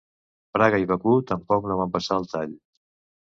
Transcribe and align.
Praga 0.57 0.79
i 0.83 0.87
Bakú 0.91 1.13
tampoc 1.31 1.69
no 1.71 1.77
van 1.81 1.93
passar 1.97 2.17
el 2.21 2.25
tall. 2.33 2.57